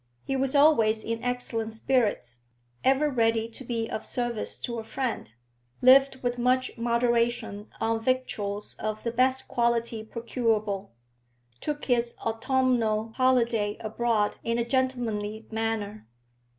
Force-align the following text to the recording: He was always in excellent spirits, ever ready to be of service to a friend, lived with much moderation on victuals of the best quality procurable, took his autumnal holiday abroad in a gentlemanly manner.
He 0.23 0.35
was 0.35 0.55
always 0.55 1.03
in 1.03 1.23
excellent 1.23 1.73
spirits, 1.73 2.45
ever 2.83 3.07
ready 3.07 3.47
to 3.49 3.63
be 3.63 3.87
of 3.87 4.03
service 4.03 4.57
to 4.61 4.79
a 4.79 4.83
friend, 4.83 5.29
lived 5.79 6.23
with 6.23 6.39
much 6.39 6.75
moderation 6.75 7.69
on 7.79 7.99
victuals 8.01 8.73
of 8.79 9.03
the 9.03 9.11
best 9.11 9.47
quality 9.47 10.03
procurable, 10.03 10.91
took 11.59 11.85
his 11.85 12.15
autumnal 12.25 13.11
holiday 13.17 13.77
abroad 13.79 14.37
in 14.43 14.57
a 14.57 14.65
gentlemanly 14.65 15.45
manner. 15.51 16.07